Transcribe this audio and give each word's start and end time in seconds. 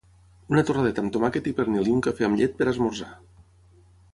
una 0.53 0.61
torradeta 0.69 1.03
amb 1.05 1.13
tomàquet 1.17 1.49
i 1.51 1.53
pernil 1.59 1.91
i 1.91 1.93
un 1.99 2.01
cafè 2.07 2.27
amb 2.29 2.41
llet 2.41 2.59
per 2.63 2.69
esmorzar 2.73 3.11